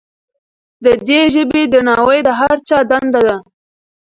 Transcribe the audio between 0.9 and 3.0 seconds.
دې ژبې درناوی د هر چا